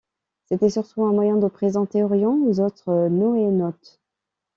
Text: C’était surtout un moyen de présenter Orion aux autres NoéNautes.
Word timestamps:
C’était 0.45 0.71
surtout 0.71 1.03
un 1.05 1.11
moyen 1.13 1.37
de 1.37 1.47
présenter 1.47 2.01
Orion 2.03 2.47
aux 2.49 2.59
autres 2.59 3.07
NoéNautes. 3.09 4.01